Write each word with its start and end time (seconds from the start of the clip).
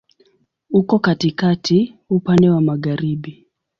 Uko 0.71 0.99
katikati, 0.99 1.95
upande 2.09 2.49
wa 2.49 2.61
magharibi. 2.61 3.47